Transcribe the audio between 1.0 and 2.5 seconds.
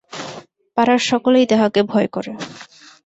সকলেই তাহাকে ভয় করে।